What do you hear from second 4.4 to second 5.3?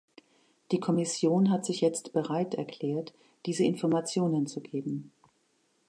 zu geben.